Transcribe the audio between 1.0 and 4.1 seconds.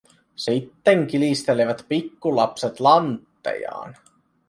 kilistelevät pikku lapset lanttejaan.